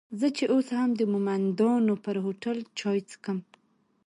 زه 0.19 0.27
چې 0.37 0.43
اوس 0.53 0.67
هم 0.79 0.89
د 0.95 1.01
مومندانو 1.13 1.93
پر 2.05 2.15
هوټل 2.25 2.57
چای 2.79 2.99
څکم. 3.09 3.37